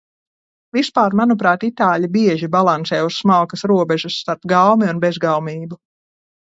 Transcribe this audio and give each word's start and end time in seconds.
Vispār, 0.77 1.15
manuprāt, 1.19 1.65
itāļi 1.67 2.09
bieži 2.17 2.51
balansē 2.57 3.03
uz 3.11 3.21
smalkas 3.25 3.69
robežas 3.75 4.21
starp 4.25 4.53
gaumi 4.57 4.93
un 4.97 5.05
bezgaumību. 5.09 5.85